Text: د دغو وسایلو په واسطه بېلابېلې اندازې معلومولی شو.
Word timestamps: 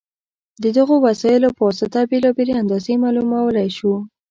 د 0.63 0.65
دغو 0.77 0.95
وسایلو 1.07 1.55
په 1.57 1.61
واسطه 1.67 1.99
بېلابېلې 2.09 2.53
اندازې 2.61 2.93
معلومولی 3.03 3.69
شو. 3.77 3.93